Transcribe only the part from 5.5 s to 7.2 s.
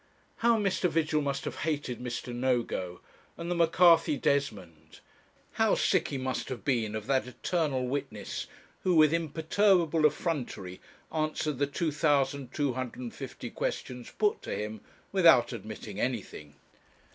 how sick he must have been of